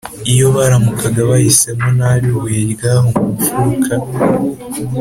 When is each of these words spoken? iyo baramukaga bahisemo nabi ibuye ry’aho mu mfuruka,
iyo 0.31 0.47
baramukaga 0.55 1.21
bahisemo 1.29 1.87
nabi 1.97 2.25
ibuye 2.33 2.61
ry’aho 2.73 3.07
mu 3.17 3.27
mfuruka, 3.77 3.93